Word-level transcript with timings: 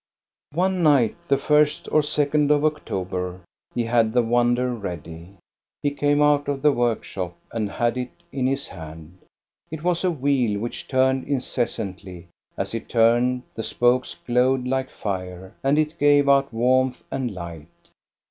One 0.55 0.81
night, 0.81 1.15
the 1.27 1.37
first 1.37 1.87
or 1.91 2.01
second 2.01 2.49
of 2.49 2.65
October, 2.65 3.41
he 3.75 3.83
had 3.83 4.13
the 4.13 4.23
wonder 4.23 4.73
ready. 4.73 5.37
He 5.83 5.91
came 5.91 6.23
out 6.23 6.47
of 6.47 6.63
the 6.63 6.71
workshop 6.71 7.37
and 7.51 7.69
had 7.69 7.97
it 7.97 8.09
in 8.31 8.47
his 8.47 8.69
hand. 8.69 9.19
It 9.69 9.83
was 9.83 10.03
a 10.03 10.09
wheel 10.09 10.59
which 10.59 10.87
turned 10.87 11.27
incessantly; 11.27 12.29
as 12.57 12.73
it 12.73 12.89
turned, 12.89 13.43
the 13.53 13.61
spokes 13.61 14.15
glowed 14.15 14.65
like 14.67 14.89
fire, 14.89 15.53
and 15.63 15.77
it 15.77 15.99
gave 15.99 16.27
out 16.27 16.51
warmth 16.51 17.03
and 17.11 17.31
light. 17.31 17.67